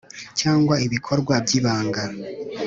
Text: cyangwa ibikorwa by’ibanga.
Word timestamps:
cyangwa 0.39 0.75
ibikorwa 0.85 1.33
by’ibanga. 1.43 2.03